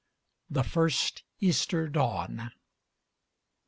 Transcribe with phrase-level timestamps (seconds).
[0.49, 2.51] THE FIRST EASTER DAWN.